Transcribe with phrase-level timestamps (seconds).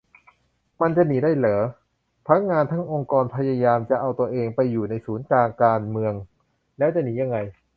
[0.81, 1.57] มันจะหนีได้เหรอ
[2.27, 6.13] ทั้งงานทั้งองค์กรพยายามจะเอาตัวเองไปอยู่ในศูนย์กลางการเมือง
[6.77, 7.37] แล้วจะหนียังไง